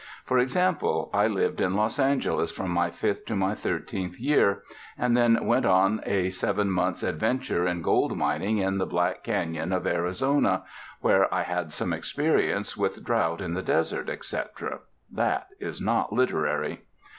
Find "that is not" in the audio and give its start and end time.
15.11-16.11